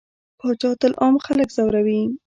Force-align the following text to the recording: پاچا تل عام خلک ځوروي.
پاچا 0.39 0.71
تل 0.81 0.91
عام 1.01 1.15
خلک 1.25 1.49
ځوروي. 1.55 2.01